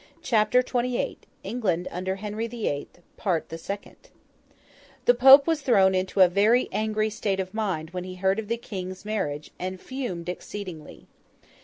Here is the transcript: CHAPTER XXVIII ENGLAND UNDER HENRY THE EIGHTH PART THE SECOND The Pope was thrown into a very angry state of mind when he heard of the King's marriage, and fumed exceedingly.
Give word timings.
CHAPTER 0.23 0.61
XXVIII 0.61 1.19
ENGLAND 1.43 1.87
UNDER 1.91 2.15
HENRY 2.15 2.47
THE 2.47 2.67
EIGHTH 2.69 3.01
PART 3.17 3.49
THE 3.49 3.59
SECOND 3.59 4.09
The 5.05 5.13
Pope 5.13 5.45
was 5.45 5.61
thrown 5.61 5.93
into 5.93 6.21
a 6.21 6.27
very 6.27 6.67
angry 6.71 7.11
state 7.11 7.39
of 7.39 7.53
mind 7.53 7.91
when 7.91 8.03
he 8.03 8.15
heard 8.15 8.39
of 8.39 8.47
the 8.47 8.57
King's 8.57 9.05
marriage, 9.05 9.51
and 9.59 9.79
fumed 9.79 10.27
exceedingly. 10.27 11.05